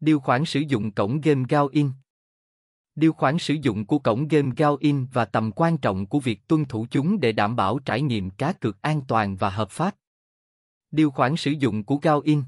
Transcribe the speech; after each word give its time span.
Điều 0.00 0.20
khoản 0.20 0.44
sử 0.44 0.60
dụng 0.60 0.92
cổng 0.92 1.20
game 1.20 1.42
Gao-in 1.48 1.90
Điều 2.94 3.12
khoản 3.12 3.38
sử 3.38 3.54
dụng 3.54 3.86
của 3.86 3.98
cổng 3.98 4.28
game 4.28 4.50
Gao-in 4.56 5.06
và 5.12 5.24
tầm 5.24 5.52
quan 5.52 5.78
trọng 5.78 6.06
của 6.06 6.20
việc 6.20 6.48
tuân 6.48 6.64
thủ 6.64 6.86
chúng 6.90 7.20
để 7.20 7.32
đảm 7.32 7.56
bảo 7.56 7.78
trải 7.78 8.02
nghiệm 8.02 8.30
cá 8.30 8.52
cược 8.52 8.82
an 8.82 9.00
toàn 9.08 9.36
và 9.36 9.50
hợp 9.50 9.70
pháp. 9.70 9.94
Điều 10.90 11.10
khoản 11.10 11.36
sử 11.36 11.50
dụng 11.50 11.84
của 11.84 11.96
Gao-in 11.96 12.42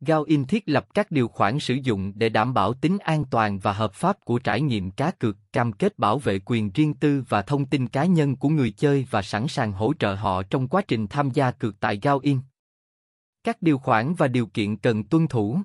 Gao-in 0.00 0.44
thiết 0.44 0.62
lập 0.66 0.86
các 0.94 1.10
điều 1.10 1.28
khoản 1.28 1.58
sử 1.58 1.74
dụng 1.74 2.12
để 2.14 2.28
đảm 2.28 2.54
bảo 2.54 2.74
tính 2.74 2.98
an 2.98 3.24
toàn 3.30 3.58
và 3.58 3.72
hợp 3.72 3.94
pháp 3.94 4.24
của 4.24 4.38
trải 4.38 4.60
nghiệm 4.60 4.90
cá 4.90 5.10
cược, 5.10 5.36
cam 5.52 5.72
kết 5.72 5.98
bảo 5.98 6.18
vệ 6.18 6.40
quyền 6.44 6.70
riêng 6.70 6.94
tư 6.94 7.24
và 7.28 7.42
thông 7.42 7.66
tin 7.66 7.88
cá 7.88 8.04
nhân 8.04 8.36
của 8.36 8.48
người 8.48 8.70
chơi 8.70 9.06
và 9.10 9.22
sẵn 9.22 9.48
sàng 9.48 9.72
hỗ 9.72 9.92
trợ 9.98 10.14
họ 10.14 10.42
trong 10.42 10.68
quá 10.68 10.82
trình 10.88 11.06
tham 11.06 11.30
gia 11.30 11.50
cược 11.50 11.80
tại 11.80 11.98
Gao-in. 12.02 12.38
Các 13.44 13.62
điều 13.62 13.78
khoản 13.78 14.14
và 14.14 14.28
điều 14.28 14.46
kiện 14.46 14.76
cần 14.76 15.04
tuân 15.04 15.28
thủ 15.28 15.60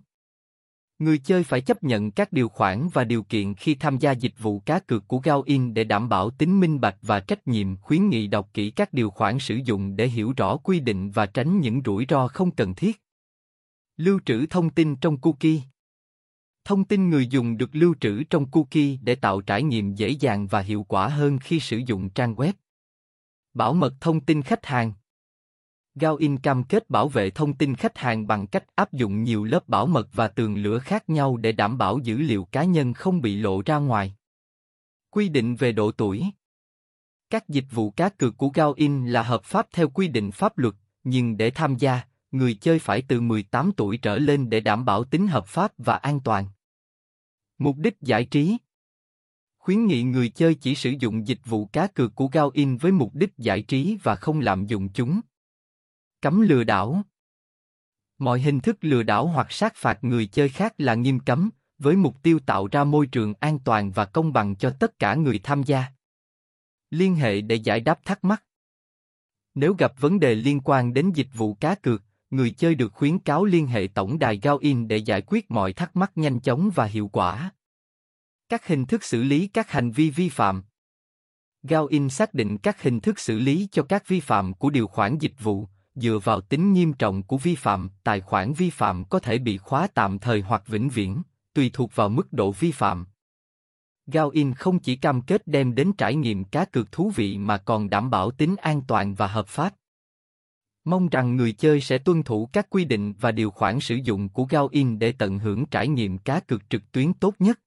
Người 0.99 1.17
chơi 1.17 1.43
phải 1.43 1.61
chấp 1.61 1.83
nhận 1.83 2.11
các 2.11 2.33
điều 2.33 2.49
khoản 2.49 2.89
và 2.93 3.03
điều 3.03 3.23
kiện 3.23 3.53
khi 3.53 3.75
tham 3.75 3.97
gia 3.97 4.11
dịch 4.11 4.33
vụ 4.39 4.59
cá 4.59 4.79
cược 4.79 5.07
của 5.07 5.19
Gao-in 5.19 5.73
để 5.73 5.83
đảm 5.83 6.09
bảo 6.09 6.29
tính 6.29 6.59
minh 6.59 6.81
bạch 6.81 6.97
và 7.01 7.19
trách 7.19 7.47
nhiệm, 7.47 7.77
khuyến 7.77 8.09
nghị 8.09 8.27
đọc 8.27 8.49
kỹ 8.53 8.71
các 8.71 8.93
điều 8.93 9.09
khoản 9.09 9.39
sử 9.39 9.59
dụng 9.65 9.95
để 9.95 10.07
hiểu 10.07 10.33
rõ 10.37 10.57
quy 10.57 10.79
định 10.79 11.11
và 11.11 11.25
tránh 11.25 11.59
những 11.59 11.81
rủi 11.85 12.05
ro 12.09 12.27
không 12.27 12.51
cần 12.51 12.75
thiết. 12.75 13.01
Lưu 13.97 14.19
trữ 14.25 14.45
thông 14.45 14.69
tin 14.69 14.95
trong 14.95 15.17
cookie 15.17 15.59
Thông 16.65 16.85
tin 16.85 17.09
người 17.09 17.27
dùng 17.27 17.57
được 17.57 17.69
lưu 17.73 17.95
trữ 17.99 18.23
trong 18.23 18.51
cookie 18.51 18.97
để 19.01 19.15
tạo 19.15 19.41
trải 19.41 19.63
nghiệm 19.63 19.95
dễ 19.95 20.09
dàng 20.09 20.47
và 20.47 20.59
hiệu 20.59 20.83
quả 20.83 21.07
hơn 21.07 21.39
khi 21.39 21.59
sử 21.59 21.77
dụng 21.77 22.09
trang 22.09 22.35
web. 22.35 22.53
Bảo 23.53 23.73
mật 23.73 23.93
thông 24.01 24.19
tin 24.19 24.41
khách 24.41 24.65
hàng 24.65 24.93
Gaoin 25.95 26.37
cam 26.37 26.63
kết 26.63 26.89
bảo 26.89 27.09
vệ 27.09 27.29
thông 27.29 27.53
tin 27.53 27.75
khách 27.75 27.97
hàng 27.97 28.27
bằng 28.27 28.47
cách 28.47 28.65
áp 28.75 28.93
dụng 28.93 29.23
nhiều 29.23 29.43
lớp 29.43 29.69
bảo 29.69 29.85
mật 29.85 30.09
và 30.13 30.27
tường 30.27 30.55
lửa 30.55 30.79
khác 30.79 31.09
nhau 31.09 31.37
để 31.37 31.51
đảm 31.51 31.77
bảo 31.77 31.99
dữ 32.03 32.17
liệu 32.17 32.45
cá 32.45 32.63
nhân 32.63 32.93
không 32.93 33.21
bị 33.21 33.35
lộ 33.35 33.61
ra 33.65 33.77
ngoài. 33.77 34.15
Quy 35.09 35.29
định 35.29 35.55
về 35.55 35.71
độ 35.71 35.91
tuổi 35.91 36.25
Các 37.29 37.49
dịch 37.49 37.65
vụ 37.71 37.91
cá 37.91 38.09
cược 38.09 38.37
của 38.37 38.49
Gaoin 38.49 39.07
là 39.07 39.23
hợp 39.23 39.43
pháp 39.43 39.67
theo 39.71 39.89
quy 39.89 40.07
định 40.07 40.31
pháp 40.31 40.57
luật, 40.57 40.75
nhưng 41.03 41.37
để 41.37 41.51
tham 41.51 41.75
gia, 41.75 42.01
người 42.31 42.53
chơi 42.53 42.79
phải 42.79 43.03
từ 43.07 43.21
18 43.21 43.71
tuổi 43.77 43.97
trở 43.97 44.17
lên 44.17 44.49
để 44.49 44.59
đảm 44.59 44.85
bảo 44.85 45.03
tính 45.03 45.27
hợp 45.27 45.47
pháp 45.47 45.71
và 45.77 45.95
an 45.95 46.19
toàn. 46.19 46.47
Mục 47.57 47.77
đích 47.77 48.01
giải 48.01 48.25
trí 48.25 48.57
Khuyến 49.57 49.85
nghị 49.85 50.03
người 50.03 50.29
chơi 50.29 50.55
chỉ 50.55 50.75
sử 50.75 50.93
dụng 50.99 51.27
dịch 51.27 51.39
vụ 51.45 51.65
cá 51.65 51.87
cược 51.87 52.15
của 52.15 52.27
Gaoin 52.27 52.77
với 52.77 52.91
mục 52.91 53.15
đích 53.15 53.37
giải 53.37 53.61
trí 53.61 53.97
và 54.03 54.15
không 54.15 54.39
lạm 54.39 54.65
dụng 54.65 54.89
chúng. 54.89 55.21
Cấm 56.23 56.41
lừa 56.41 56.63
đảo 56.63 57.01
Mọi 58.17 58.41
hình 58.41 58.59
thức 58.59 58.77
lừa 58.81 59.03
đảo 59.03 59.27
hoặc 59.27 59.51
sát 59.51 59.75
phạt 59.75 60.03
người 60.03 60.25
chơi 60.25 60.49
khác 60.49 60.73
là 60.77 60.95
nghiêm 60.95 61.19
cấm, 61.19 61.49
với 61.77 61.95
mục 61.95 62.23
tiêu 62.23 62.39
tạo 62.39 62.67
ra 62.67 62.83
môi 62.83 63.07
trường 63.07 63.33
an 63.39 63.59
toàn 63.59 63.91
và 63.91 64.05
công 64.05 64.33
bằng 64.33 64.55
cho 64.55 64.75
tất 64.79 64.99
cả 64.99 65.15
người 65.15 65.39
tham 65.43 65.63
gia. 65.63 65.85
Liên 66.89 67.15
hệ 67.15 67.41
để 67.41 67.55
giải 67.55 67.79
đáp 67.79 67.99
thắc 68.05 68.23
mắc. 68.23 68.43
Nếu 69.55 69.75
gặp 69.77 69.93
vấn 69.99 70.19
đề 70.19 70.35
liên 70.35 70.59
quan 70.63 70.93
đến 70.93 71.11
dịch 71.15 71.27
vụ 71.33 71.53
cá 71.53 71.75
cược, 71.75 72.03
người 72.29 72.51
chơi 72.51 72.75
được 72.75 72.93
khuyến 72.93 73.19
cáo 73.19 73.45
liên 73.45 73.67
hệ 73.67 73.87
tổng 73.93 74.19
đài 74.19 74.39
Gaoin 74.43 74.87
để 74.87 74.97
giải 74.97 75.21
quyết 75.21 75.51
mọi 75.51 75.73
thắc 75.73 75.95
mắc 75.95 76.11
nhanh 76.15 76.39
chóng 76.39 76.69
và 76.75 76.85
hiệu 76.85 77.07
quả. 77.07 77.51
Các 78.49 78.67
hình 78.67 78.85
thức 78.85 79.03
xử 79.03 79.23
lý 79.23 79.47
các 79.47 79.71
hành 79.71 79.91
vi 79.91 80.09
vi 80.09 80.29
phạm 80.29 80.63
Gaoin 81.63 82.09
xác 82.09 82.33
định 82.33 82.57
các 82.57 82.81
hình 82.81 82.99
thức 82.99 83.19
xử 83.19 83.39
lý 83.39 83.67
cho 83.71 83.83
các 83.83 84.07
vi 84.07 84.19
phạm 84.19 84.53
của 84.53 84.69
điều 84.69 84.87
khoản 84.87 85.17
dịch 85.17 85.39
vụ, 85.39 85.67
dựa 85.95 86.19
vào 86.23 86.41
tính 86.41 86.73
nghiêm 86.73 86.93
trọng 86.93 87.23
của 87.23 87.37
vi 87.37 87.55
phạm, 87.55 87.89
tài 88.03 88.21
khoản 88.21 88.53
vi 88.53 88.69
phạm 88.69 89.03
có 89.05 89.19
thể 89.19 89.37
bị 89.37 89.57
khóa 89.57 89.87
tạm 89.93 90.19
thời 90.19 90.41
hoặc 90.41 90.67
vĩnh 90.67 90.89
viễn, 90.89 91.21
tùy 91.53 91.69
thuộc 91.73 91.95
vào 91.95 92.09
mức 92.09 92.33
độ 92.33 92.51
vi 92.51 92.71
phạm. 92.71 93.05
Gaoin 94.07 94.53
không 94.53 94.79
chỉ 94.79 94.95
cam 94.95 95.21
kết 95.21 95.47
đem 95.47 95.75
đến 95.75 95.93
trải 95.97 96.15
nghiệm 96.15 96.43
cá 96.43 96.65
cược 96.65 96.91
thú 96.91 97.11
vị 97.15 97.37
mà 97.37 97.57
còn 97.57 97.89
đảm 97.89 98.09
bảo 98.09 98.31
tính 98.31 98.55
an 98.55 98.81
toàn 98.87 99.15
và 99.15 99.27
hợp 99.27 99.47
pháp. 99.47 99.73
Mong 100.85 101.09
rằng 101.09 101.35
người 101.35 101.53
chơi 101.53 101.81
sẽ 101.81 101.97
tuân 101.97 102.23
thủ 102.23 102.49
các 102.53 102.69
quy 102.69 102.85
định 102.85 103.13
và 103.19 103.31
điều 103.31 103.51
khoản 103.51 103.79
sử 103.79 103.95
dụng 103.95 104.29
của 104.29 104.45
Gaoin 104.49 104.99
để 104.99 105.11
tận 105.11 105.39
hưởng 105.39 105.65
trải 105.65 105.87
nghiệm 105.87 106.17
cá 106.17 106.39
cược 106.39 106.69
trực 106.69 106.91
tuyến 106.91 107.13
tốt 107.13 107.35
nhất. 107.39 107.59